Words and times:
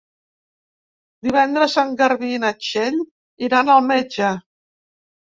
Divendres 1.27 1.75
en 1.81 1.93
Garbí 1.99 2.31
i 2.37 2.39
na 2.45 2.51
Txell 2.63 2.97
iran 3.49 3.71
al 3.75 3.85
metge. 3.91 4.31